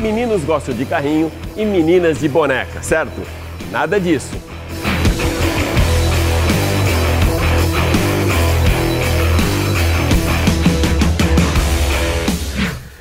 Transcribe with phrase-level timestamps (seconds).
[0.00, 3.20] Meninos gostam de carrinho e meninas de boneca, certo?
[3.70, 4.50] Nada disso.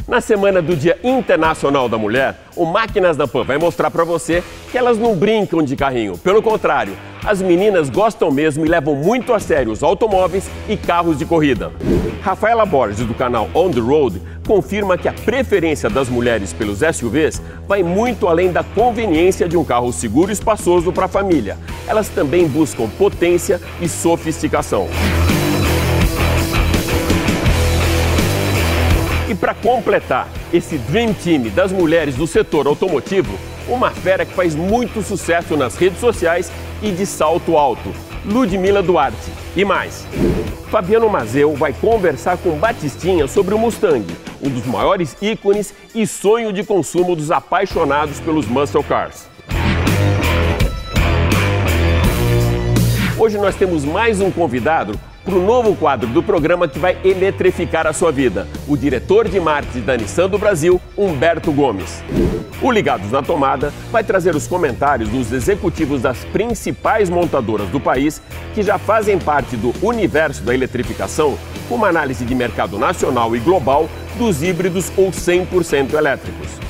[0.10, 4.44] Na semana do Dia Internacional da Mulher, o Máquinas da Pan vai mostrar para você
[4.72, 6.18] que elas não brincam de carrinho.
[6.18, 11.16] Pelo contrário, as meninas gostam mesmo e levam muito a sério os automóveis e carros
[11.16, 11.72] de corrida.
[12.24, 14.20] Rafaela Borges, do canal On the Road,
[14.50, 19.64] confirma que a preferência das mulheres pelos SUVs vai muito além da conveniência de um
[19.64, 21.56] carro seguro e espaçoso para a família.
[21.88, 24.88] Elas também buscam potência e sofisticação.
[29.30, 34.56] E para completar esse Dream Team das mulheres do setor automotivo, uma fera que faz
[34.56, 37.94] muito sucesso nas redes sociais e de salto alto,
[38.26, 39.32] Ludmila Duarte.
[39.56, 40.08] E mais,
[40.72, 44.06] Fabiano Mazeu vai conversar com Batistinha sobre o Mustang,
[44.42, 49.28] um dos maiores ícones e sonho de consumo dos apaixonados pelos muscle cars.
[53.18, 54.98] Hoje nós temos mais um convidado
[55.30, 59.40] para o novo quadro do programa que vai eletrificar a sua vida, o diretor de
[59.40, 62.04] marketing da Nissan do Brasil, Humberto Gomes.
[62.60, 68.20] O Ligados na Tomada vai trazer os comentários dos executivos das principais montadoras do país
[68.56, 73.40] que já fazem parte do universo da eletrificação, com uma análise de mercado nacional e
[73.40, 76.69] global dos híbridos ou 100% elétricos.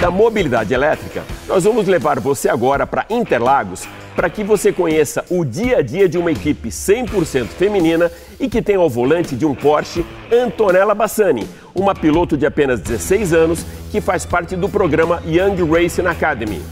[0.00, 5.44] Da mobilidade elétrica, nós vamos levar você agora para Interlagos para que você conheça o
[5.44, 9.56] dia a dia de uma equipe 100% feminina e que tem ao volante de um
[9.56, 15.68] Porsche Antonella Bassani, uma piloto de apenas 16 anos que faz parte do programa Young
[15.68, 16.62] Racing Academy.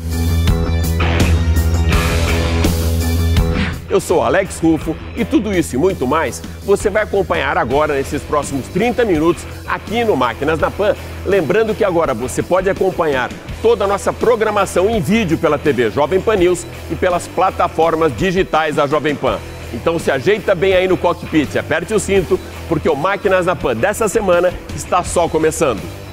[3.88, 8.20] Eu sou Alex Rufo e tudo isso e muito mais você vai acompanhar agora nesses
[8.22, 10.96] próximos 30 minutos aqui no Máquinas na Pan.
[11.24, 13.30] Lembrando que agora você pode acompanhar
[13.62, 18.74] toda a nossa programação em vídeo pela TV Jovem Pan News e pelas plataformas digitais
[18.74, 19.38] da Jovem Pan.
[19.72, 22.38] Então se ajeita bem aí no cockpit, aperte o cinto,
[22.68, 26.05] porque o Máquinas na Pan dessa semana está só começando.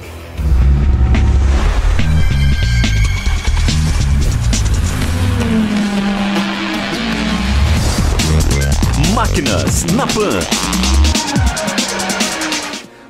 [9.24, 10.38] Máquinas na Pan.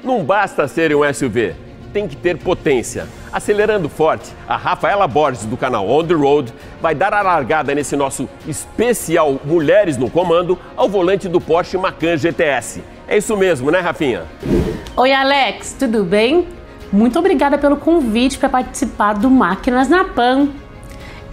[0.04, 1.56] Não basta ser um SUV,
[1.92, 3.08] tem que ter potência.
[3.32, 7.96] Acelerando forte, a Rafaela Borges do canal On The Road vai dar a largada nesse
[7.96, 12.80] nosso especial Mulheres no Comando ao volante do Porsche Macan GTS.
[13.08, 14.22] É isso mesmo, né, Rafinha?
[14.96, 16.46] Oi, Alex, tudo bem?
[16.92, 20.48] Muito obrigada pelo convite para participar do Máquinas na Pan.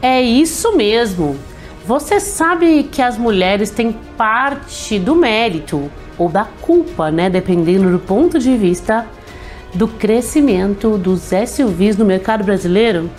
[0.02, 1.38] É isso mesmo.
[1.86, 7.97] Você sabe que as mulheres têm parte do mérito ou da culpa, né, dependendo do
[7.97, 9.08] ponto de vista
[9.74, 13.09] do crescimento dos SUVs no mercado brasileiro?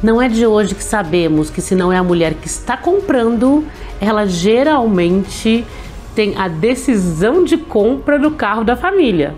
[0.00, 3.64] Não é de hoje que sabemos que se não é a mulher que está comprando,
[4.00, 5.66] ela geralmente
[6.14, 9.34] tem a decisão de compra do carro da família.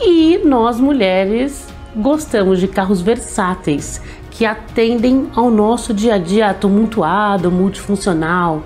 [0.00, 4.00] E nós mulheres gostamos de carros versáteis
[4.32, 8.62] que atendem ao nosso dia a dia tumultuado, multifuncional.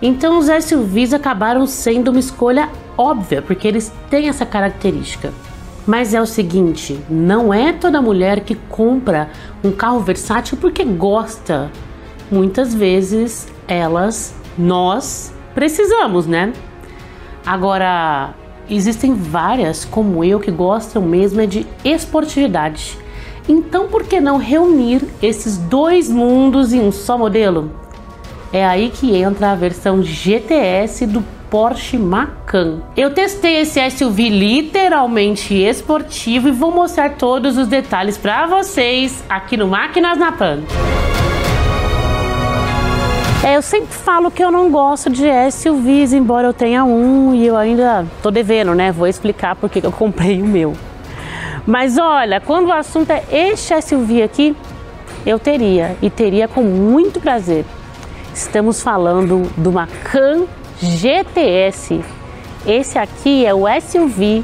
[0.00, 5.32] Então os SUVs acabaram sendo uma escolha óbvia, porque eles têm essa característica.
[5.84, 9.30] Mas é o seguinte, não é toda mulher que compra
[9.64, 11.70] um carro versátil porque gosta.
[12.30, 16.52] Muitas vezes elas, nós, precisamos, né?
[17.44, 18.34] Agora,
[18.70, 22.98] existem várias, como eu, que gostam mesmo é de esportividade.
[23.48, 27.70] Então, por que não reunir esses dois mundos em um só modelo?
[28.52, 32.80] É aí que entra a versão GTS do Porsche Macan.
[32.94, 39.56] Eu testei esse SUV literalmente esportivo e vou mostrar todos os detalhes para vocês aqui
[39.56, 40.60] no Máquinas na Pan.
[43.42, 47.46] É, eu sempre falo que eu não gosto de SUVs, embora eu tenha um e
[47.46, 48.92] eu ainda tô devendo, né?
[48.92, 50.74] Vou explicar porque eu comprei o meu.
[51.68, 54.56] Mas olha, quando o assunto é este SUV aqui,
[55.26, 57.62] eu teria e teria com muito prazer.
[58.32, 60.46] Estamos falando do Macan
[60.80, 62.02] GTS.
[62.66, 64.42] Esse aqui é o SUV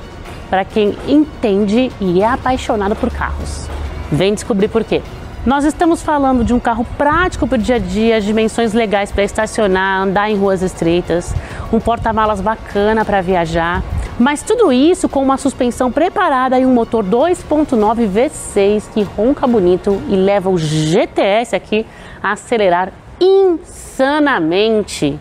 [0.50, 3.70] para quem entende e é apaixonado por carros.
[4.12, 5.00] Vem descobrir por quê.
[5.46, 9.24] Nós estamos falando de um carro prático para o dia a dia, dimensões legais para
[9.24, 11.34] estacionar, andar em ruas estreitas,
[11.72, 13.82] um porta-malas bacana para viajar,
[14.18, 20.00] mas tudo isso com uma suspensão preparada e um motor 2.9 V6 que ronca bonito
[20.08, 21.84] e leva o GTS aqui
[22.22, 25.18] a acelerar insanamente.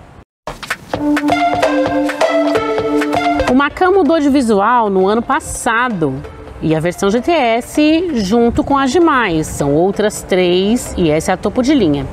[3.53, 6.13] Macan mudou de visual no ano passado
[6.61, 9.47] e a versão GTS junto com as demais.
[9.47, 12.05] São outras três e essa é a topo de linha.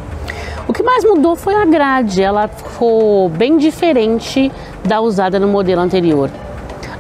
[0.69, 4.53] O que mais mudou foi a grade, ela ficou bem diferente
[4.85, 6.31] da usada no modelo anterior.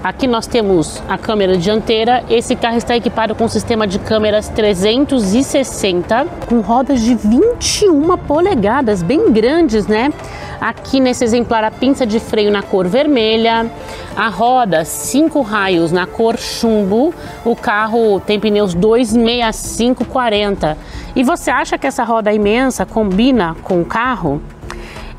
[0.02, 2.24] Aqui nós temos a câmera dianteira.
[2.30, 9.02] Esse carro está equipado com um sistema de câmeras 360 com rodas de 21 polegadas,
[9.02, 10.10] bem grandes, né?
[10.58, 13.70] Aqui nesse exemplar a pinça de freio na cor vermelha,
[14.16, 17.12] a roda cinco raios na cor chumbo.
[17.44, 20.78] O carro tem pneus 26540.
[21.14, 24.40] E você acha que essa roda imensa combina com o carro?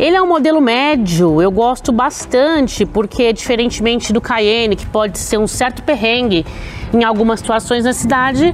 [0.01, 5.37] Ele é um modelo médio, eu gosto bastante, porque diferentemente do Cayenne, que pode ser
[5.37, 6.43] um certo perrengue
[6.91, 8.51] em algumas situações na cidade,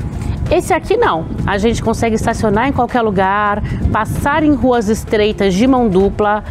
[0.51, 1.25] esse aqui não.
[1.45, 3.63] A gente consegue estacionar em qualquer lugar,
[3.94, 6.44] passar em ruas estreitas de mão dupla.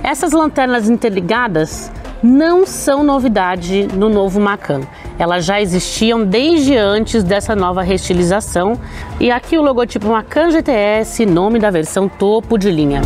[0.00, 1.90] Essas lanternas interligadas
[2.22, 4.80] não são novidade no novo Macan.
[5.18, 8.78] Elas já existiam desde antes dessa nova restilização.
[9.20, 13.02] E aqui o logotipo Macan GTS, nome da versão topo de linha.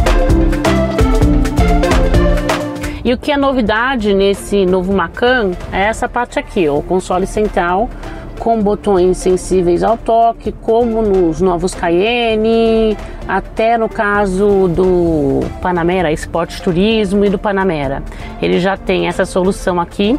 [3.05, 7.91] E o que é novidade nesse novo Macan é essa parte aqui, o console central
[8.39, 12.97] com botões sensíveis ao toque, como nos novos Cayenne,
[13.29, 18.03] até no caso do Panamera Sport Turismo e do Panamera.
[18.41, 20.19] Ele já tem essa solução aqui.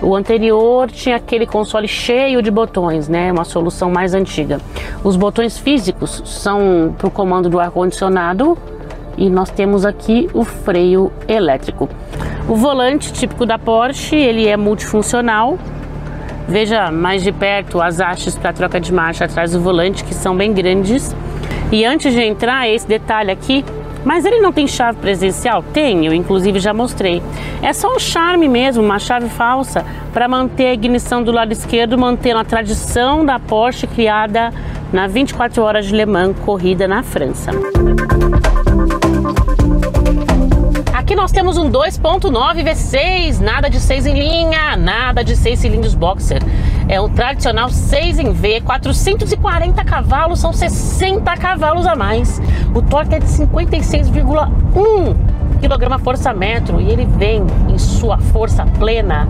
[0.00, 3.30] O anterior tinha aquele console cheio de botões, né?
[3.30, 4.60] Uma solução mais antiga.
[5.04, 8.58] Os botões físicos são para o comando do ar-condicionado
[9.16, 11.88] e nós temos aqui o freio elétrico.
[12.48, 15.58] O volante típico da Porsche, ele é multifuncional.
[16.48, 20.36] Veja mais de perto as hastes para troca de marcha atrás do volante, que são
[20.36, 21.14] bem grandes.
[21.70, 23.64] E antes de entrar, esse detalhe aqui,
[24.04, 25.62] mas ele não tem chave presencial?
[25.72, 27.22] Tem, eu inclusive já mostrei.
[27.62, 31.96] É só um charme mesmo, uma chave falsa, para manter a ignição do lado esquerdo,
[31.96, 34.52] mantendo a tradição da Porsche criada
[34.92, 37.50] na 24 Horas de Le Mans, corrida na França.
[41.02, 45.96] Aqui nós temos um 2.9 V6, nada de 6 em linha, nada de 6 cilindros
[45.96, 46.40] boxer.
[46.88, 52.40] É um tradicional 6 em V, 440 cavalos, são 60 cavalos a mais.
[52.72, 55.31] O torque é de 56,1
[55.68, 59.28] kgfm e ele vem em sua força plena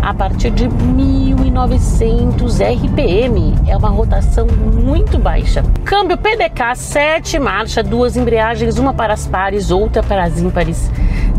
[0.00, 3.54] a partir de 1900 RPM.
[3.66, 5.64] É uma rotação muito baixa.
[5.84, 10.90] Câmbio PDK 7 marcha, duas embreagens, uma para as pares, outra para as ímpares.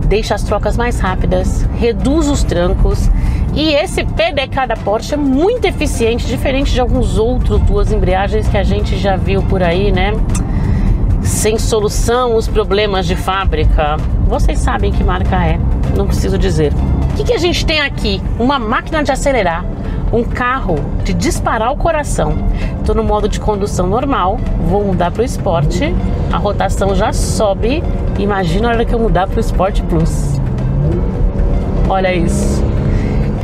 [0.07, 3.09] Deixa as trocas mais rápidas, reduz os trancos.
[3.55, 8.57] E esse PDK da Porsche é muito eficiente, diferente de alguns outros duas embreagens que
[8.57, 10.13] a gente já viu por aí, né?
[11.23, 13.97] Sem solução os problemas de fábrica.
[14.27, 15.59] Vocês sabem que marca é,
[15.95, 16.73] não preciso dizer.
[17.11, 18.21] O que, que a gente tem aqui?
[18.39, 19.65] Uma máquina de acelerar,
[20.11, 22.33] um carro de disparar o coração.
[22.79, 24.37] Estou no modo de condução normal,
[24.67, 25.93] vou mudar para o esporte,
[26.31, 27.83] a rotação já sobe.
[28.19, 30.39] Imagina a hora que eu mudar para o Sport Plus.
[31.89, 32.62] Olha isso.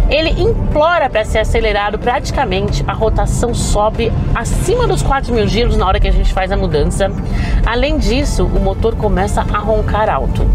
[0.10, 5.86] Ele implora para ser acelerado praticamente, a rotação sobe acima dos 4 mil giros na
[5.86, 7.12] hora que a gente faz a mudança.
[7.66, 10.46] Além disso, o motor começa a roncar alto.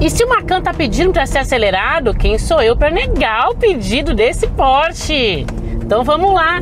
[0.00, 3.54] E se o Macan tá pedindo para ser acelerado, quem sou eu para negar o
[3.54, 5.46] pedido desse porte?
[5.82, 6.60] Então vamos lá.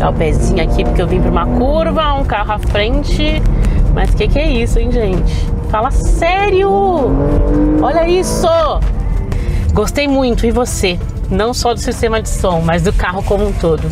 [0.00, 3.42] Tirar o pezinho aqui porque eu vim para uma curva, um carro à frente.
[3.92, 5.46] Mas que que é isso, hein, gente?
[5.70, 6.70] Fala sério!
[7.82, 8.48] Olha isso!
[9.74, 10.98] Gostei muito, e você?
[11.30, 13.82] Não só do sistema de som, mas do carro como um todo.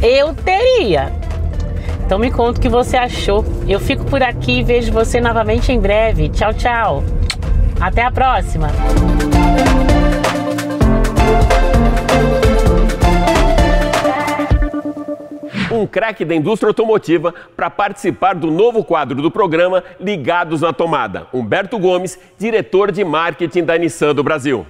[0.00, 1.12] Eu teria
[2.06, 3.44] então me conta o que você achou.
[3.68, 6.30] Eu fico por aqui e vejo você novamente em breve.
[6.30, 7.04] Tchau, tchau.
[7.78, 8.68] Até a próxima.
[15.70, 21.26] Um craque da indústria automotiva para participar do novo quadro do programa Ligados na Tomada.
[21.32, 24.66] Humberto Gomes, diretor de marketing da Nissan do Brasil.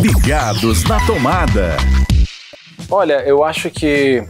[0.00, 1.76] Ligados na Tomada.
[2.90, 4.22] Olha, eu acho que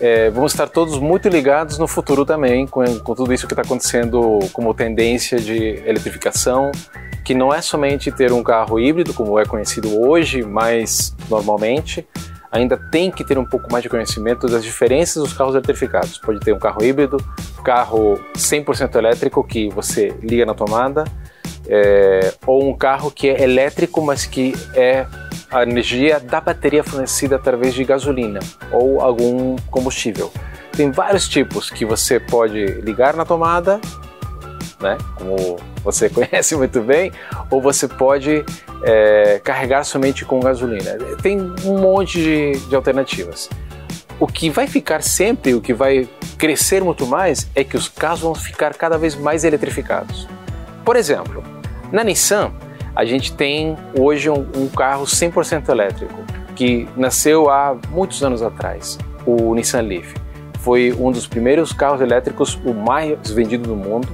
[0.00, 3.62] é, vamos estar todos muito ligados no futuro também, com, com tudo isso que está
[3.62, 6.70] acontecendo como tendência de eletrificação,
[7.28, 12.08] que não é somente ter um carro híbrido, como é conhecido hoje, mas normalmente,
[12.50, 16.16] ainda tem que ter um pouco mais de conhecimento das diferenças dos carros eletrificados.
[16.16, 17.18] Pode ter um carro híbrido,
[17.62, 21.04] carro 100% elétrico que você liga na tomada,
[21.68, 25.04] é, ou um carro que é elétrico, mas que é
[25.50, 28.40] a energia da bateria fornecida através de gasolina
[28.72, 30.32] ou algum combustível.
[30.74, 33.78] Tem vários tipos que você pode ligar na tomada,
[34.80, 37.12] né, como você conhece muito bem,
[37.50, 38.44] ou você pode
[38.82, 40.96] é, carregar somente com gasolina.
[41.22, 43.48] Tem um monte de, de alternativas.
[44.20, 48.20] O que vai ficar sempre, o que vai crescer muito mais, é que os carros
[48.20, 50.28] vão ficar cada vez mais eletrificados.
[50.84, 51.42] Por exemplo,
[51.92, 52.52] na Nissan,
[52.94, 56.24] a gente tem hoje um, um carro 100% elétrico,
[56.56, 60.14] que nasceu há muitos anos atrás, o Nissan Leaf.
[60.58, 64.08] Foi um dos primeiros carros elétricos, o mais vendido do mundo.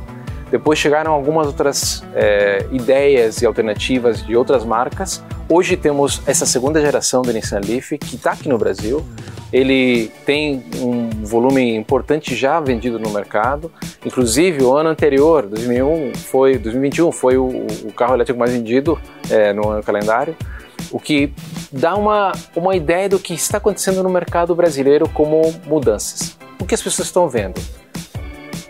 [0.55, 5.21] Depois chegaram algumas outras é, ideias e alternativas de outras marcas.
[5.49, 9.05] Hoje temos essa segunda geração do Nissan Leaf, que está aqui no Brasil.
[9.53, 13.69] Ele tem um volume importante já vendido no mercado.
[14.07, 18.97] Inclusive, o ano anterior, 2001, foi, 2021, foi o, o carro elétrico mais vendido
[19.29, 20.37] é, no ano calendário.
[20.93, 21.33] O que
[21.73, 26.39] dá uma, uma ideia do que está acontecendo no mercado brasileiro como mudanças.
[26.61, 27.61] O que as pessoas estão vendo?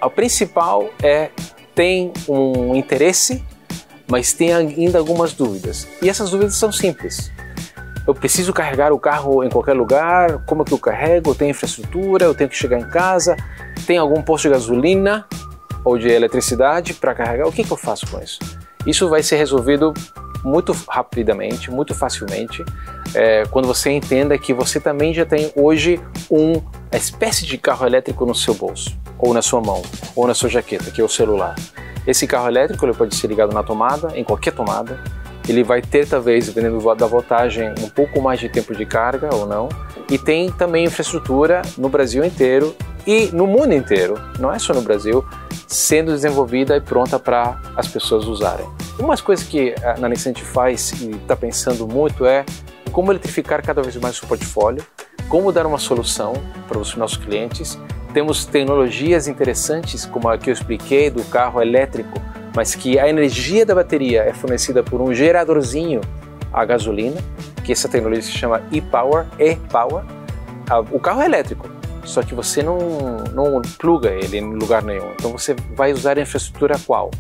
[0.02, 1.30] O principal é
[1.74, 3.42] tem um interesse,
[4.06, 5.86] mas tem ainda algumas dúvidas.
[6.00, 7.32] E essas dúvidas são simples.
[8.06, 12.26] Eu preciso carregar o carro em qualquer lugar, como é que eu carrego, tem infraestrutura,
[12.26, 13.34] eu tenho que chegar em casa,
[13.86, 15.26] tem algum posto de gasolina
[15.82, 18.38] ou de eletricidade para carregar, o que, que eu faço com isso?
[18.86, 19.94] Isso vai ser resolvido
[20.44, 22.62] muito rapidamente, muito facilmente,
[23.14, 25.98] é, quando você entenda que você também já tem hoje
[26.94, 29.82] uma espécie de carro elétrico no seu bolso, ou na sua mão,
[30.14, 31.56] ou na sua jaqueta, que é o celular.
[32.06, 35.02] Esse carro elétrico ele pode ser ligado na tomada, em qualquer tomada,
[35.48, 39.44] ele vai ter talvez, dependendo da voltagem, um pouco mais de tempo de carga ou
[39.44, 39.68] não.
[40.08, 42.72] E tem também infraestrutura no Brasil inteiro
[43.04, 45.24] e no mundo inteiro, não é só no Brasil,
[45.66, 48.68] sendo desenvolvida e pronta para as pessoas usarem.
[49.00, 52.44] Umas coisas que a Nanissan faz e está pensando muito é
[52.92, 54.86] como eletrificar cada vez mais o portfólio,
[55.28, 56.34] como dar uma solução
[56.68, 57.78] para os nossos clientes.
[58.12, 62.20] Temos tecnologias interessantes, como a que eu expliquei, do carro elétrico,
[62.54, 66.00] mas que a energia da bateria é fornecida por um geradorzinho
[66.52, 67.20] a gasolina,
[67.64, 70.04] que essa tecnologia se chama e-power, e-power.
[70.92, 71.68] O carro é elétrico,
[72.04, 72.78] só que você não,
[73.32, 75.10] não pluga ele em lugar nenhum.
[75.14, 77.10] Então você vai usar a infraestrutura qual?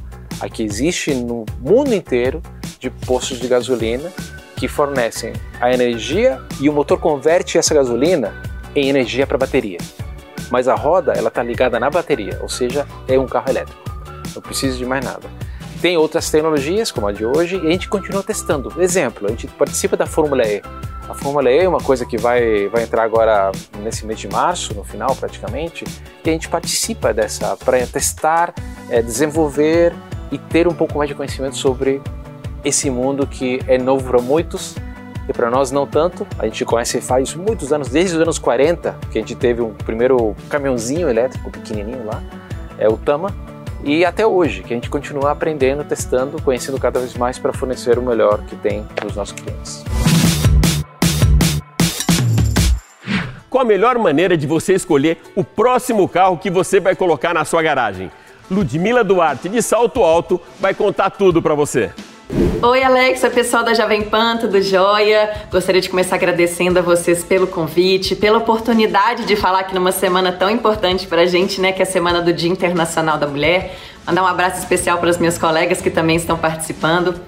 [0.40, 2.40] A que existe no mundo inteiro
[2.78, 4.12] de postos de gasolina
[4.64, 8.32] que fornecem a energia e o motor converte essa gasolina
[8.74, 9.76] em energia para a bateria.
[10.50, 13.84] Mas a roda ela está ligada na bateria, ou seja, é um carro elétrico
[14.34, 15.28] não precisa de mais nada.
[15.80, 18.72] Tem outras tecnologias, como a de hoje, e a gente continua testando.
[18.80, 20.62] Exemplo, a gente participa da Fórmula E.
[21.08, 24.74] A Fórmula E é uma coisa que vai, vai entrar agora nesse mês de março,
[24.74, 25.84] no final praticamente,
[26.24, 28.54] e a gente participa dessa para testar,
[28.88, 29.92] é, desenvolver
[30.32, 32.00] e ter um pouco mais de conhecimento sobre
[32.64, 34.76] esse mundo que é novo para muitos
[35.28, 36.26] e para nós não tanto.
[36.38, 39.74] A gente conhece faz muitos anos, desde os anos 40, que a gente teve um
[39.74, 42.22] primeiro caminhãozinho elétrico pequenininho lá,
[42.78, 43.34] é o Tama,
[43.84, 47.98] e até hoje, que a gente continua aprendendo, testando, conhecendo cada vez mais para fornecer
[47.98, 49.84] o melhor que tem para os nossos clientes.
[53.50, 57.44] Qual a melhor maneira de você escolher o próximo carro que você vai colocar na
[57.44, 58.10] sua garagem?
[58.50, 61.92] Ludmila Duarte, de Salto Alto, vai contar tudo para você.
[62.66, 65.30] Oi, Alexa, pessoal da Jovem Pan, tudo jóia?
[65.52, 70.32] Gostaria de começar agradecendo a vocês pelo convite, pela oportunidade de falar aqui numa semana
[70.32, 73.76] tão importante para a gente, né, que é a Semana do Dia Internacional da Mulher.
[74.06, 77.20] Mandar um abraço especial para as minhas colegas que também estão participando.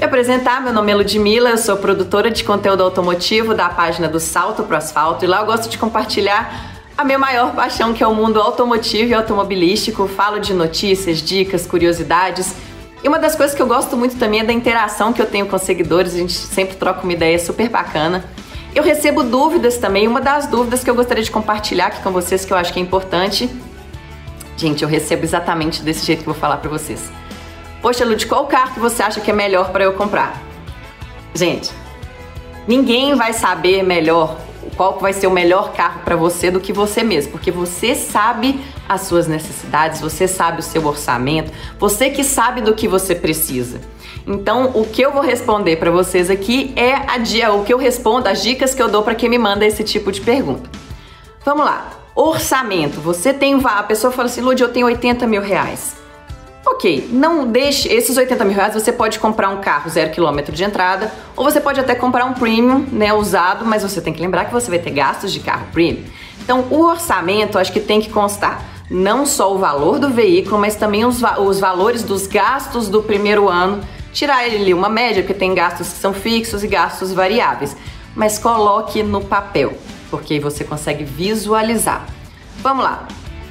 [0.00, 4.18] Me apresentar, meu nome é Ludmilla, eu sou produtora de conteúdo automotivo da página do
[4.18, 8.06] Salto pro Asfalto e lá eu gosto de compartilhar a minha maior paixão, que é
[8.06, 10.08] o mundo automotivo e automobilístico.
[10.08, 12.71] Falo de notícias, dicas, curiosidades
[13.02, 15.46] e uma das coisas que eu gosto muito também é da interação que eu tenho
[15.46, 18.24] com os seguidores, a gente sempre troca uma ideia super bacana.
[18.74, 22.44] Eu recebo dúvidas também, uma das dúvidas que eu gostaria de compartilhar aqui com vocês,
[22.44, 23.50] que eu acho que é importante.
[24.56, 27.10] Gente, eu recebo exatamente desse jeito que eu vou falar para vocês.
[27.82, 30.40] Poxa, Lud, qual carro que você acha que é melhor para eu comprar?
[31.34, 31.72] Gente,
[32.68, 34.38] ninguém vai saber melhor
[34.82, 38.60] qual vai ser o melhor carro para você do que você mesmo, porque você sabe
[38.88, 43.80] as suas necessidades, você sabe o seu orçamento, você que sabe do que você precisa.
[44.26, 48.28] Então, o que eu vou responder para vocês aqui é a o que eu respondo,
[48.28, 50.68] as dicas que eu dou para quem me manda esse tipo de pergunta.
[51.44, 51.88] Vamos lá.
[52.16, 53.00] Orçamento.
[53.00, 56.01] Você tem a pessoa fala assim, Lud, eu tenho 80 mil reais.
[56.64, 58.74] Ok, não deixe esses 80 mil reais.
[58.74, 62.34] Você pode comprar um carro zero quilômetro de entrada, ou você pode até comprar um
[62.34, 65.66] premium, né, usado, mas você tem que lembrar que você vai ter gastos de carro
[65.72, 66.04] premium.
[66.40, 70.76] Então, o orçamento acho que tem que constar não só o valor do veículo, mas
[70.76, 73.80] também os, os valores dos gastos do primeiro ano
[74.12, 77.76] tirar ali uma média, porque tem gastos que são fixos e gastos variáveis.
[78.14, 79.72] Mas coloque no papel,
[80.10, 82.06] porque aí você consegue visualizar.
[82.58, 83.08] Vamos lá.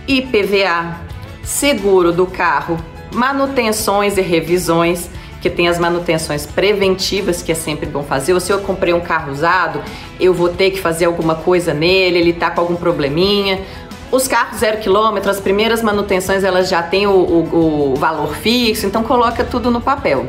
[0.07, 0.99] IPVA,
[1.43, 2.77] seguro do carro,
[3.13, 5.09] manutenções e revisões,
[5.41, 8.33] que tem as manutenções preventivas, que é sempre bom fazer.
[8.33, 9.81] Ou se eu comprei um carro usado,
[10.19, 13.59] eu vou ter que fazer alguma coisa nele, ele tá com algum probleminha.
[14.11, 18.85] Os carros zero quilômetro, as primeiras manutenções, elas já têm o, o, o valor fixo,
[18.85, 20.27] então coloca tudo no papel.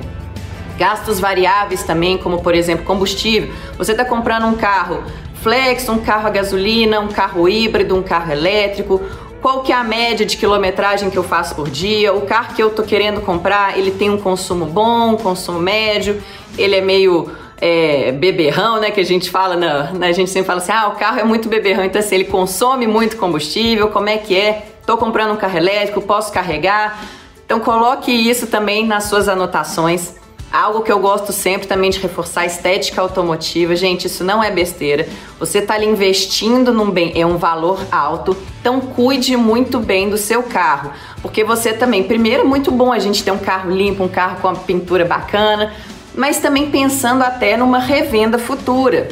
[0.78, 3.52] Gastos variáveis também, como por exemplo combustível.
[3.76, 5.02] Você está comprando um carro
[5.42, 9.02] flex, um carro a gasolina, um carro híbrido, um carro elétrico,
[9.42, 12.62] qual que é a média de quilometragem que eu faço por dia, o carro que
[12.62, 16.22] eu tô querendo comprar, ele tem um consumo bom, um consumo médio,
[16.56, 17.28] ele é meio
[17.60, 20.88] é, beberrão, né, que a gente fala, na, na, a gente sempre fala assim, ah,
[20.88, 24.66] o carro é muito beberrão, então assim, ele consome muito combustível, como é que é?
[24.86, 27.04] Tô comprando um carro elétrico, posso carregar?
[27.44, 30.21] Então coloque isso também nas suas anotações.
[30.52, 33.74] Algo que eu gosto sempre também de reforçar, estética automotiva.
[33.74, 35.08] Gente, isso não é besteira.
[35.38, 38.36] Você está ali investindo num bem, é um valor alto.
[38.60, 40.90] Então cuide muito bem do seu carro.
[41.22, 44.42] Porque você também, primeiro, é muito bom a gente ter um carro limpo, um carro
[44.42, 45.72] com uma pintura bacana,
[46.14, 49.08] mas também pensando até numa revenda futura.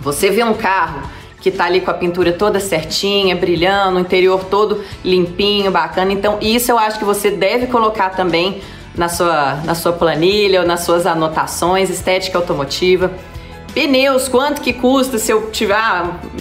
[0.00, 1.02] Você vê um carro
[1.40, 6.12] que tá ali com a pintura toda certinha, brilhando, o interior todo limpinho, bacana.
[6.12, 8.60] Então, isso eu acho que você deve colocar também
[8.98, 13.12] na sua, na sua planilha ou nas suas anotações, estética automotiva.
[13.72, 15.76] Pneus, quanto que custa se eu tiver,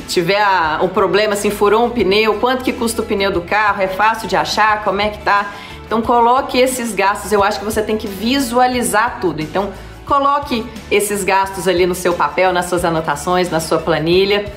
[0.08, 0.44] tiver
[0.82, 4.28] um problema, assim, furou um pneu, quanto que custa o pneu do carro, é fácil
[4.28, 5.54] de achar, como é que tá?
[5.86, 9.42] Então coloque esses gastos, eu acho que você tem que visualizar tudo.
[9.42, 9.72] Então
[10.06, 14.52] coloque esses gastos ali no seu papel, nas suas anotações, na sua planilha.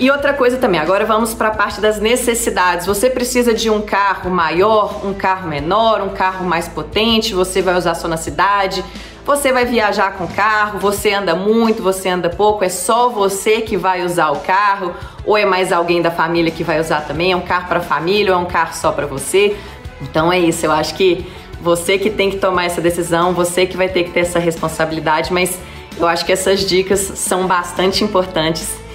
[0.00, 2.86] E outra coisa também, agora vamos para a parte das necessidades.
[2.86, 7.76] Você precisa de um carro maior, um carro menor, um carro mais potente, você vai
[7.76, 8.84] usar só na cidade,
[9.26, 13.76] você vai viajar com carro, você anda muito, você anda pouco, é só você que
[13.76, 14.94] vai usar o carro,
[15.26, 17.32] ou é mais alguém da família que vai usar também?
[17.32, 19.56] É um carro para família ou é um carro só para você?
[20.00, 21.26] Então é isso, eu acho que
[21.60, 25.32] você que tem que tomar essa decisão, você que vai ter que ter essa responsabilidade,
[25.32, 25.58] mas
[25.98, 28.86] eu acho que essas dicas são bastante importantes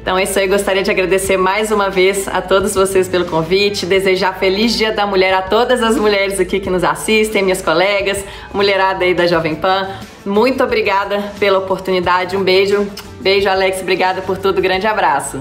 [0.00, 3.84] então é isso aí, gostaria de agradecer mais uma vez a todos vocês pelo convite,
[3.84, 8.24] desejar feliz Dia da Mulher a todas as mulheres aqui que nos assistem, minhas colegas,
[8.52, 9.90] mulherada aí da Jovem Pan.
[10.24, 12.88] Muito obrigada pela oportunidade, um beijo.
[13.20, 15.38] Beijo, Alex, obrigada por tudo, grande abraço.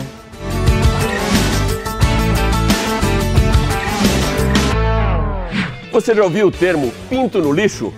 [5.92, 7.94] Você já ouviu o termo pinto no lixo?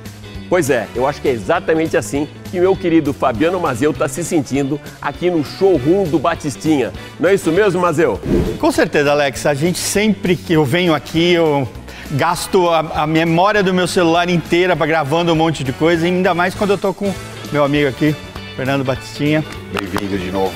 [0.52, 4.22] Pois é, eu acho que é exatamente assim que meu querido Fabiano Mazeu está se
[4.22, 6.92] sentindo aqui no showroom do Batistinha.
[7.18, 8.20] Não é isso mesmo, Mazeu?
[8.60, 9.46] Com certeza, Alex.
[9.46, 11.66] A gente sempre que eu venho aqui, eu
[12.12, 16.34] gasto a, a memória do meu celular inteira para gravando um monte de coisa, ainda
[16.34, 17.14] mais quando eu tô com
[17.50, 18.14] meu amigo aqui,
[18.58, 19.46] Fernando Batistinha.
[19.72, 20.54] Bem-vindo de novo.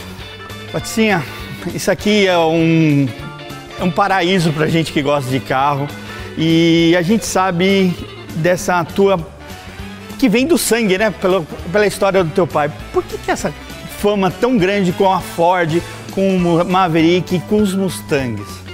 [0.73, 1.23] Batistinha,
[1.73, 3.07] isso aqui é um,
[3.79, 5.87] é um paraíso para gente que gosta de carro
[6.37, 7.95] e a gente sabe
[8.35, 9.33] dessa tua
[10.15, 11.11] que vem do sangue, né?
[11.11, 12.71] Pela, pela história do teu pai.
[12.91, 13.53] Por que, que essa
[13.99, 18.65] fama tão grande com a Ford, com o Maverick e com os Mustangs?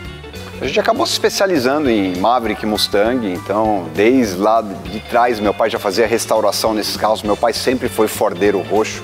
[0.61, 5.55] A gente acabou se especializando em Maverick e Mustang, então desde lá de trás meu
[5.55, 9.01] pai já fazia restauração nesses carros, meu pai sempre foi fordeiro roxo,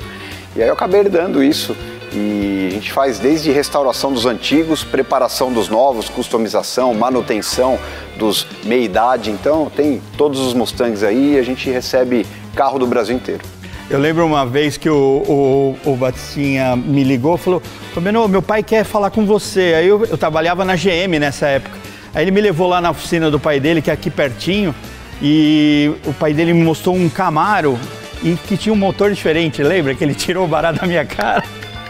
[0.55, 1.75] e aí eu acabei herdando isso
[2.13, 7.77] e a gente faz desde restauração dos antigos, preparação dos novos, customização, manutenção
[8.17, 9.29] dos meia-idade.
[9.29, 13.41] Então tem todos os Mustangs aí e a gente recebe carro do Brasil inteiro.
[13.89, 17.61] Eu lembro uma vez que o, o, o Batistinha me ligou e falou:
[17.93, 19.75] Fabiano, meu pai quer falar com você.
[19.77, 21.77] Aí eu, eu trabalhava na GM nessa época.
[22.13, 24.73] Aí ele me levou lá na oficina do pai dele, que é aqui pertinho,
[25.21, 27.77] e o pai dele me mostrou um Camaro
[28.23, 29.93] e que tinha um motor diferente, lembra?
[29.93, 31.43] Que ele tirou o barato da minha cara.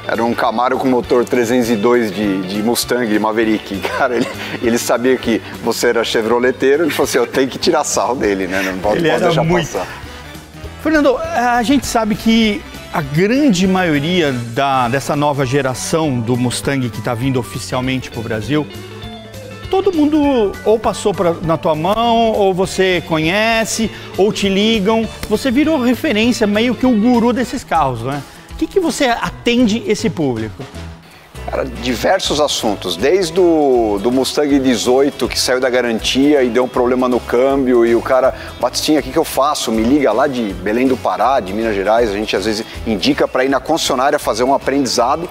[0.07, 3.77] Era um Camaro com motor 302 de, de Mustang, de Maverick.
[3.97, 4.27] Cara, ele,
[4.63, 8.47] ele sabia que você era chevroleteiro, ele falou assim, eu tenho que tirar sarro dele,
[8.47, 8.61] né?
[8.61, 9.67] Não pode, ele pode deixar muito...
[9.67, 9.85] passar.
[10.81, 12.61] Fernando, a gente sabe que
[12.93, 18.23] a grande maioria da, dessa nova geração do Mustang que está vindo oficialmente para o
[18.23, 18.65] Brasil,
[19.69, 25.05] todo mundo ou passou pra, na tua mão, ou você conhece, ou te ligam.
[25.29, 28.23] Você virou referência, meio que o guru desses carros, né?
[28.57, 30.63] Que, que você atende esse público?
[31.49, 36.67] Cara, diversos assuntos, desde o do Mustang 18 que saiu da garantia e deu um
[36.67, 39.71] problema no câmbio e o cara, Batistinha, o que, que eu faço?
[39.71, 43.29] Me liga lá de Belém do Pará, de Minas Gerais, a gente às vezes indica
[43.29, 45.29] para ir na concessionária fazer um aprendizado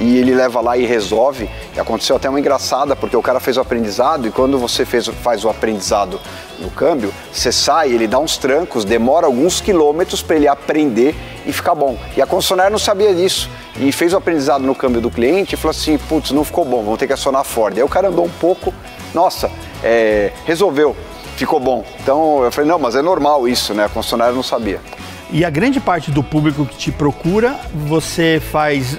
[0.00, 1.48] e ele leva lá e resolve.
[1.76, 5.06] E aconteceu até uma engraçada, porque o cara fez o aprendizado e quando você fez,
[5.06, 6.18] faz o aprendizado
[6.58, 11.14] no câmbio, você sai, ele dá uns trancos, demora alguns quilômetros para ele aprender
[11.46, 11.98] e ficar bom.
[12.16, 15.58] E a concessionária não sabia disso e fez o aprendizado no câmbio do cliente e
[15.58, 17.76] falou assim: putz, não ficou bom, vamos ter que acionar a Ford.
[17.76, 18.72] Aí o cara andou um pouco,
[19.14, 19.50] nossa,
[19.82, 20.96] é, resolveu,
[21.36, 21.84] ficou bom.
[22.02, 23.84] Então eu falei: não, mas é normal isso, né?
[23.84, 24.80] A concessionária não sabia.
[25.32, 28.98] E a grande parte do público que te procura, você faz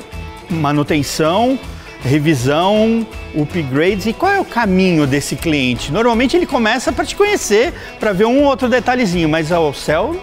[0.54, 1.58] manutenção,
[2.04, 4.06] revisão, upgrades.
[4.06, 5.92] E qual é o caminho desse cliente?
[5.92, 10.16] Normalmente ele começa para te conhecer, para ver um outro detalhezinho, mas ao céu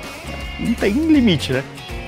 [0.58, 1.64] não tem limite, né?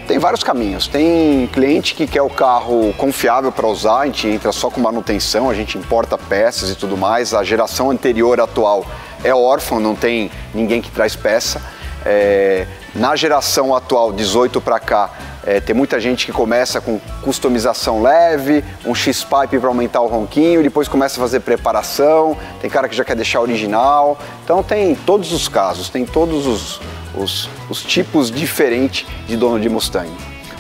[0.07, 0.89] Tem vários caminhos.
[0.89, 5.49] Tem cliente que quer o carro confiável para usar, a gente entra só com manutenção,
[5.49, 7.33] a gente importa peças e tudo mais.
[7.33, 8.85] A geração anterior atual
[9.23, 11.63] é órfã, não tem ninguém que traz peça.
[12.05, 15.11] É, na geração atual, 18 para cá,
[15.45, 20.63] é, tem muita gente que começa com customização leve, um X-Pipe para aumentar o ronquinho,
[20.63, 24.19] depois começa a fazer preparação, tem cara que já quer deixar original.
[24.45, 26.81] Então tem todos os casos, tem todos os,
[27.15, 30.11] os, os tipos diferentes de dono de Mustang.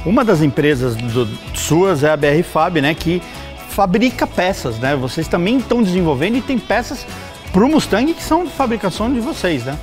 [0.04, 3.22] Uma das empresas do, suas é a BR Fab, né, que
[3.68, 4.96] fabrica peças, né?
[4.96, 7.06] Vocês também estão desenvolvendo e tem peças
[7.52, 9.78] para o Mustang que são de fabricação de vocês, né?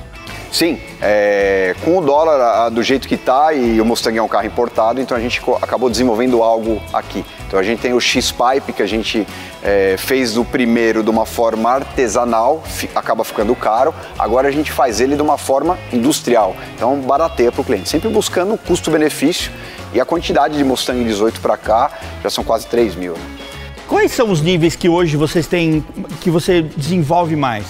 [0.50, 4.28] Sim, é, com o dólar a, do jeito que está e o Mustang é um
[4.28, 7.24] carro importado, então a gente acabou desenvolvendo algo aqui.
[7.46, 9.26] Então a gente tem o X-Pipe que a gente
[9.62, 12.62] é, fez o primeiro de uma forma artesanal,
[12.94, 13.94] acaba ficando caro.
[14.18, 18.08] Agora a gente faz ele de uma forma industrial, então barateia para o cliente, sempre
[18.08, 19.52] buscando o custo-benefício
[19.92, 21.90] e a quantidade de Mustang 18 para cá
[22.22, 23.14] já são quase 3 mil.
[23.86, 25.84] Quais são os níveis que hoje vocês têm,
[26.20, 27.64] que você desenvolve mais?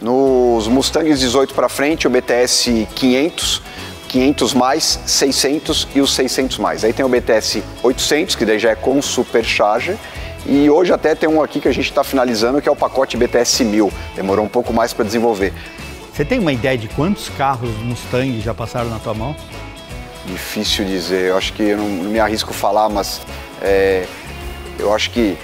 [0.00, 3.62] Nos Mustangs 18 para frente, o BTS 500,
[4.08, 6.84] 500 mais, 600 e os 600 mais.
[6.84, 9.96] Aí tem o BTS 800, que daí já é com supercharger.
[10.44, 13.16] E hoje até tem um aqui que a gente está finalizando, que é o pacote
[13.16, 13.90] BTS 1000.
[14.14, 15.52] Demorou um pouco mais para desenvolver.
[16.12, 19.34] Você tem uma ideia de quantos carros Mustang já passaram na tua mão?
[20.26, 21.30] Difícil dizer.
[21.30, 23.22] Eu acho que eu não, não me arrisco falar, mas
[23.60, 24.06] é,
[24.78, 25.36] eu acho que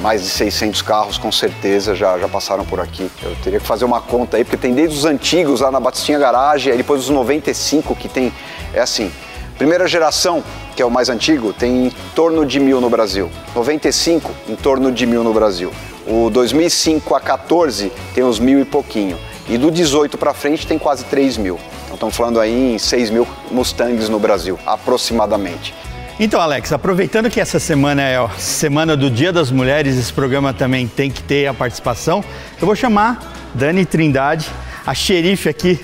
[0.00, 3.10] mais de 600 carros com certeza já, já passaram por aqui.
[3.22, 6.18] Eu teria que fazer uma conta aí, porque tem desde os antigos lá na Batistinha
[6.18, 8.32] Garagem, aí depois os 95 que tem,
[8.72, 9.12] é assim,
[9.58, 10.42] primeira geração,
[10.74, 13.30] que é o mais antigo, tem em torno de mil no Brasil.
[13.54, 15.70] 95, em torno de mil no Brasil.
[16.06, 19.18] O 2005 a 14 tem uns mil e pouquinho.
[19.48, 21.58] E do 18 para frente tem quase 3 mil.
[21.84, 25.74] Então estamos falando aí em 6 mil Mustangs no Brasil, aproximadamente.
[26.22, 30.52] Então, Alex, aproveitando que essa semana é a semana do Dia das Mulheres, esse programa
[30.52, 32.22] também tem que ter a participação.
[32.60, 34.46] Eu vou chamar Dani Trindade,
[34.86, 35.80] a xerife aqui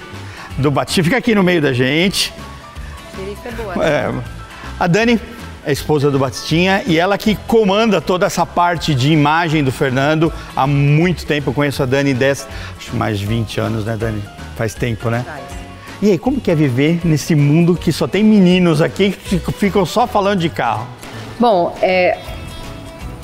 [0.59, 1.05] do Batistinha.
[1.05, 2.35] Fica aqui no meio da gente.
[3.16, 3.77] Xerife é boa.
[3.77, 3.88] Né?
[3.88, 4.14] É,
[4.79, 5.18] a Dani
[5.64, 10.31] é esposa do Batistinha e ela que comanda toda essa parte de imagem do Fernando
[10.55, 11.49] há muito tempo.
[11.49, 12.44] Eu conheço a Dani desde
[12.77, 14.22] acho mais de 20 anos, né, Dani?
[14.55, 15.25] Faz tempo, né?
[15.27, 15.65] Faz.
[16.00, 19.87] E aí, como que é viver nesse mundo que só tem meninos aqui que ficam
[19.87, 20.87] só falando de carro?
[21.40, 22.18] Bom, é,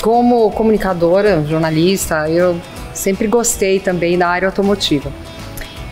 [0.00, 2.58] como comunicadora, jornalista, eu
[2.94, 5.12] sempre gostei também da área automotiva.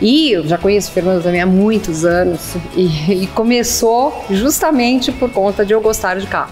[0.01, 5.31] E eu já conheço o Fernando também há muitos anos e, e começou justamente por
[5.31, 6.51] conta de eu gostar de carro.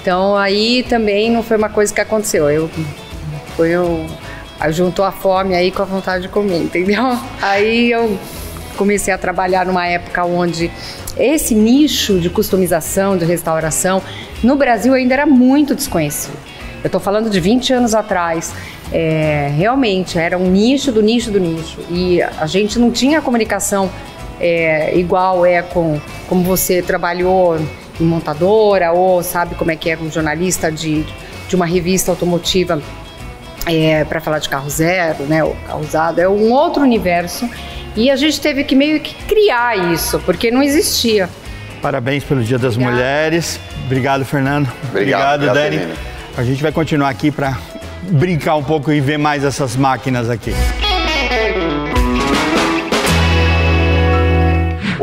[0.00, 2.50] Então aí também não foi uma coisa que aconteceu.
[2.50, 2.70] Eu
[3.56, 4.06] foi eu
[4.70, 7.18] juntou a fome aí com a vontade de comer, entendeu?
[7.40, 8.18] Aí eu
[8.76, 10.70] comecei a trabalhar numa época onde
[11.16, 14.02] esse nicho de customização, de restauração,
[14.42, 16.36] no Brasil ainda era muito desconhecido.
[16.84, 18.54] Eu estou falando de 20 anos atrás.
[18.92, 21.78] É, realmente era um nicho do nicho do nicho.
[21.90, 23.90] E a gente não tinha comunicação
[24.38, 27.58] é, igual é com como você trabalhou
[28.00, 31.04] em montadora ou sabe como é que é como jornalista de,
[31.48, 32.80] de uma revista automotiva
[33.66, 36.20] é, para falar de carro zero, né, ou carro usado.
[36.20, 37.48] É um outro universo
[37.96, 41.28] e a gente teve que meio que criar isso, porque não existia.
[41.80, 42.96] Parabéns pelo Dia das Obrigada.
[42.96, 43.60] Mulheres.
[43.86, 44.70] Obrigado, Fernando.
[44.90, 45.78] Obrigado, obrigado Dani.
[45.78, 45.94] Dani.
[46.36, 47.56] A gente vai continuar aqui para
[48.02, 50.52] brincar um pouco e ver mais essas máquinas aqui.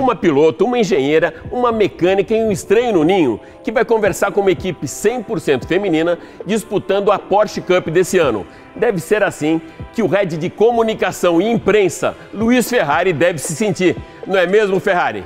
[0.03, 4.41] Uma piloto, uma engenheira, uma mecânica e um estranho no ninho, que vai conversar com
[4.41, 8.45] uma equipe 100% feminina disputando a Porsche Cup desse ano.
[8.75, 9.61] Deve ser assim
[9.93, 13.95] que o head de comunicação e imprensa, Luiz Ferrari, deve se sentir.
[14.27, 15.23] Não é mesmo, Ferrari?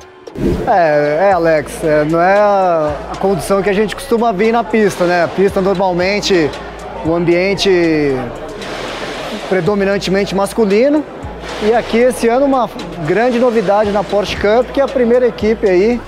[0.67, 5.05] É, é Alex, é, não é a, condição que a gente costuma vir na pista,
[5.05, 5.23] né?
[5.23, 6.49] A pista normalmente,
[7.05, 7.69] o ambiente
[9.49, 11.03] predominantemente masculino,
[11.63, 12.69] e aqui esse ano uma
[13.05, 15.99] grande novidade na Porsche Cup, que é a primeira equipe aí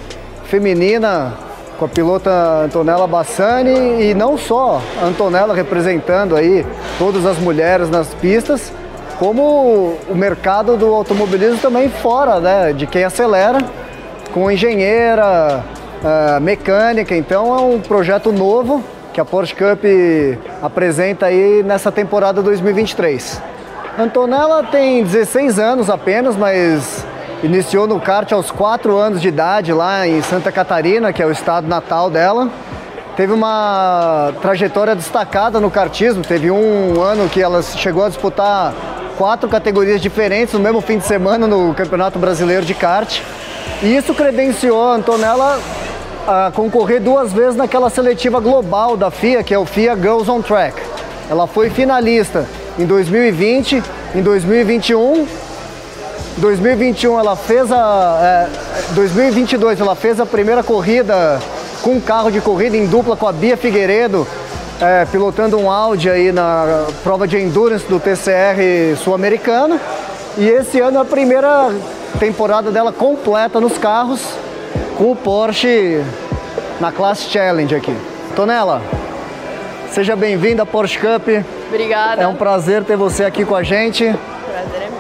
[0.46, 1.34] feminina
[1.78, 2.30] com a pilota
[2.66, 6.66] Antonella Bassani e não só Antonella representando aí
[6.98, 8.72] todas as mulheres nas pistas,
[9.18, 13.60] como o mercado do automobilismo também fora, né, de quem acelera,
[14.34, 15.64] com engenheira,
[16.04, 17.16] uh, mecânica.
[17.16, 19.84] Então é um projeto novo que a Porsche Cup
[20.62, 23.42] apresenta aí nessa temporada 2023.
[23.98, 27.06] Antonella tem 16 anos apenas, mas
[27.44, 31.32] iniciou no kart aos 4 anos de idade lá em Santa Catarina, que é o
[31.32, 32.50] estado natal dela.
[33.16, 38.74] Teve uma trajetória destacada no kartismo, teve um ano que ela chegou a disputar
[39.18, 43.20] quatro categorias diferentes no mesmo fim de semana no Campeonato Brasileiro de Kart.
[43.84, 45.60] E isso credenciou a Antonella
[46.26, 50.42] a concorrer duas vezes naquela seletiva global da FIA, que é o FIA Girls on
[50.42, 50.82] Track.
[51.30, 52.46] Ela foi finalista
[52.80, 53.84] em 2020,
[54.16, 55.28] em 2021.
[56.38, 58.48] 2021 ela fez a.
[58.50, 61.40] É, 2022 ela fez a primeira corrida
[61.82, 64.26] com carro de corrida em dupla com a Bia Figueiredo,
[64.80, 69.78] é, pilotando um Audi aí na prova de endurance do TCR sul-americano.
[70.38, 71.70] E esse ano é a primeira
[72.18, 74.22] temporada dela completa nos carros
[74.98, 76.02] com o Porsche
[76.80, 77.96] na Class Challenge aqui.
[78.36, 78.82] Tonela,
[79.92, 81.28] seja bem-vinda à Porsche Cup.
[81.68, 82.22] Obrigada.
[82.22, 84.04] É um prazer ter você aqui com a gente.
[84.04, 85.00] Prazer é meu.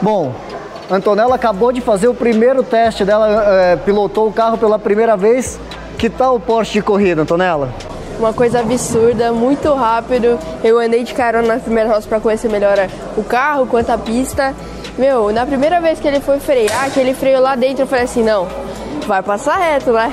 [0.00, 0.34] Bom,
[0.90, 5.58] Antonella acabou de fazer o primeiro teste dela, é, pilotou o carro pela primeira vez.
[5.98, 7.68] Que tal o Porsche de corrida, Antonella?
[8.18, 10.38] Uma coisa absurda, muito rápido.
[10.64, 12.76] Eu andei de carona na primeira roça para conhecer melhor
[13.16, 14.54] o carro, quanto a pista.
[14.98, 18.04] Meu, na primeira vez que ele foi frear, que ele freou lá dentro, eu falei
[18.04, 18.46] assim, não,
[19.06, 20.12] vai passar reto, né?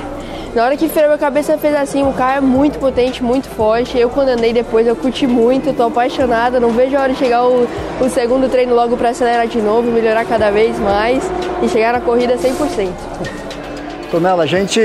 [0.54, 3.98] Na hora que freou, minha cabeça fez assim, o carro é muito potente, muito forte.
[3.98, 7.44] Eu quando andei depois, eu curti muito, tô apaixonada, não vejo a hora de chegar
[7.44, 7.68] o,
[8.00, 11.22] o segundo treino logo para acelerar de novo, melhorar cada vez mais
[11.62, 12.88] e chegar na corrida 100%.
[14.10, 14.80] Tonela, a gente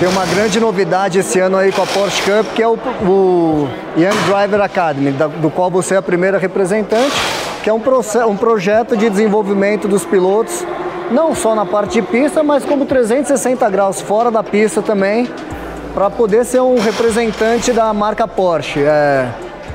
[0.00, 3.68] tem uma grande novidade esse ano aí com a Porsche Cup, que é o, o
[3.96, 7.14] Young Driver Academy, da, do qual você é a primeira representante,
[7.62, 7.80] que é um,
[8.28, 10.66] um projeto de desenvolvimento dos pilotos
[11.10, 15.28] não só na parte de pista, mas como 360 graus fora da pista também,
[15.94, 18.82] para poder ser um representante da marca Porsche.
[18.82, 19.28] É,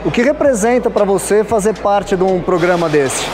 [0.05, 3.25] o que representa para você fazer parte de um programa desse?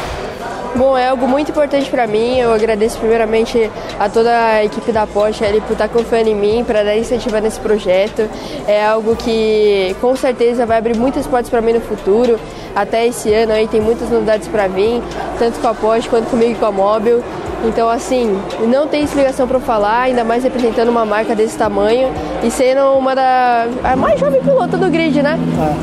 [0.77, 2.37] Bom, é algo muito importante para mim.
[2.37, 6.35] Eu agradeço primeiramente a toda a equipe da Porsche ali por estar tá confiando em
[6.35, 8.29] mim, para dar incentivo nesse projeto.
[8.67, 12.37] É algo que com certeza vai abrir muitas portas para mim no futuro.
[12.75, 15.01] Até esse ano aí tem muitas novidades para vir,
[15.39, 17.23] tanto com a Porsche quanto comigo e com a Móvel.
[17.63, 22.11] Então, assim, não tem explicação para falar, ainda mais representando uma marca desse tamanho
[22.43, 25.39] e sendo uma da a mais jovem pilota do grid, né?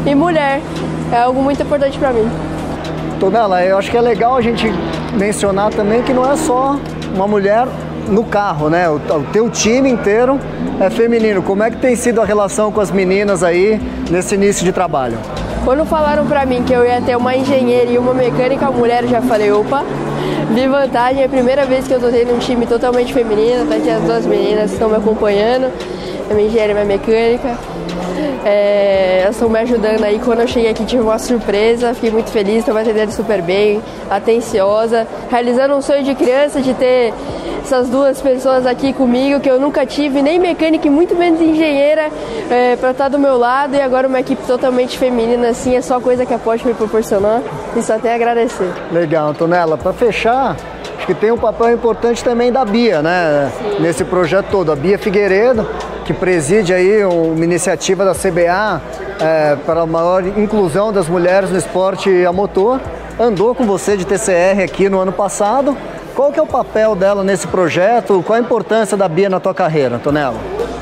[0.07, 0.11] É.
[0.11, 0.61] E mulher.
[1.11, 2.52] É algo muito importante para mim.
[3.21, 4.67] Tonela, eu acho que é legal a gente
[5.13, 6.77] mencionar também que não é só
[7.15, 7.67] uma mulher
[8.09, 8.89] no carro, né?
[8.89, 10.39] O, o teu time inteiro
[10.81, 11.43] é feminino.
[11.43, 15.19] Como é que tem sido a relação com as meninas aí nesse início de trabalho?
[15.65, 19.09] Quando falaram para mim que eu ia ter uma engenheira e uma mecânica mulher, eu
[19.09, 19.85] já falei, opa,
[20.53, 21.23] vi vantagem.
[21.23, 24.03] É a primeira vez que eu tô tendo um time totalmente feminino, tá aqui as
[24.03, 25.71] duas meninas estão me acompanhando,
[26.29, 27.57] a minha engenheira e minha mecânica.
[28.45, 30.19] É, elas estão me ajudando aí.
[30.19, 33.83] Quando eu cheguei aqui tive uma surpresa, fiquei muito feliz, estão me atendendo super bem,
[34.11, 37.13] atenciosa, realizando um sonho de criança de ter
[37.63, 42.11] essas duas pessoas aqui comigo que eu nunca tive, nem mecânica e muito menos engenheira
[42.51, 46.01] é, para estar do meu lado e agora uma equipe totalmente feminina assim, é só
[46.01, 47.43] coisa que a Porsche me proporcionou
[47.77, 48.69] e só tenho a agradecer.
[48.91, 49.79] Legal, Antonella.
[49.79, 50.57] Para fechar,
[50.97, 53.51] acho que tem um papel importante também da Bia, né?
[53.57, 53.83] Sim.
[53.83, 54.73] Nesse projeto todo.
[54.73, 55.67] A Bia Figueiredo,
[56.05, 58.81] que preside aí uma iniciativa da CBA
[59.21, 62.81] é, para a maior inclusão das mulheres no esporte a motor.
[63.19, 65.77] Andou com você de TCR aqui no ano passado.
[66.15, 68.23] Qual que é o papel dela nesse projeto?
[68.27, 70.37] Qual a importância da Bia na tua carreira, Antonella?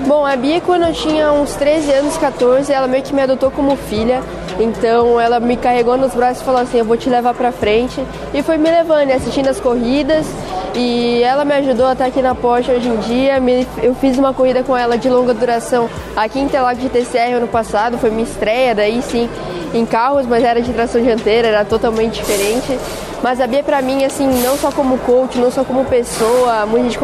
[0.07, 3.51] Bom, a Bia, quando eu tinha uns 13 anos, 14, ela meio que me adotou
[3.51, 4.23] como filha.
[4.59, 8.05] Então ela me carregou nos braços e falou assim: Eu vou te levar pra frente.
[8.35, 10.27] E foi me levando, assistindo as corridas.
[10.75, 13.43] E ela me ajudou a estar aqui na Porsche hoje em dia.
[13.83, 17.49] Eu fiz uma corrida com ela de longa duração aqui em Interlagos de TCR ano
[17.49, 17.99] passado.
[17.99, 19.29] Foi minha estreia, daí sim,
[19.75, 22.79] em carros, mas era de tração dianteira, era totalmente diferente.
[23.23, 26.89] Mas a Bia, pra mim, assim, não só como coach, não só como pessoa, muita
[26.89, 26.99] gente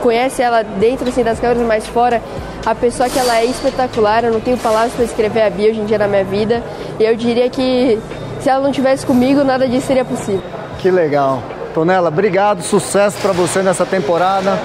[0.00, 2.22] conhece ela dentro assim, das câmeras, mas fora,
[2.64, 4.24] a pessoa que ela é espetacular.
[4.24, 6.62] Eu não tenho palavras para escrever a Bia hoje em dia na minha vida.
[6.98, 7.98] E eu diria que
[8.40, 10.42] se ela não tivesse comigo, nada disso seria possível.
[10.78, 11.42] Que legal.
[11.72, 14.58] Tonela, obrigado, sucesso para você nessa temporada.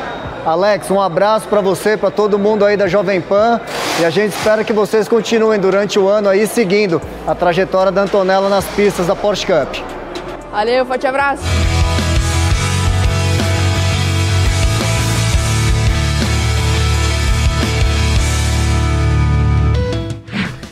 [0.46, 3.60] Alex, um abraço para você, para todo mundo aí da Jovem Pan.
[4.00, 8.02] E a gente espera que vocês continuem durante o ano aí seguindo a trajetória da
[8.02, 9.78] Antonella nas pistas da Porsche Cup.
[10.52, 11.44] Valeu, forte abraço!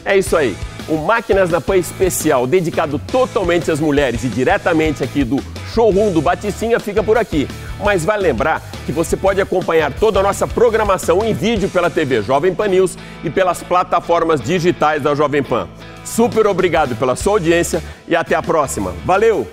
[0.06, 0.56] É isso aí.
[0.88, 5.38] O Máquinas na Pan especial, dedicado totalmente às mulheres e diretamente aqui do
[5.76, 7.48] showroom do Baticinha, fica por aqui.
[7.84, 12.22] Mas vai lembrar que você pode acompanhar toda a nossa programação em vídeo pela TV
[12.22, 15.68] Jovem Pan News e pelas plataformas digitais da Jovem Pan.
[16.06, 18.94] Super obrigado pela sua audiência e até a próxima.
[19.04, 19.46] Valeu!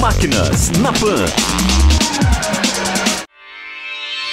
[0.00, 1.49] Máquinas na Pan.